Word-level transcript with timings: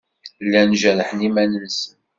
Llan 0.45 0.71
jerrḥen 0.81 1.25
iman-nsen. 1.27 1.93